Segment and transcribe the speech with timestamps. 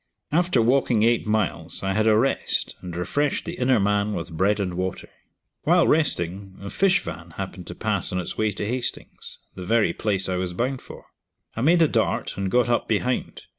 [0.31, 4.59] After walking eight miles, I had a rest, and refreshed the inner man with bread
[4.59, 5.07] and water.
[5.61, 9.93] While resting, a fish van happened to pass on its way to Hastings, the very
[9.93, 11.05] place I was bound for.
[11.55, 13.43] I made a dart and got up behind.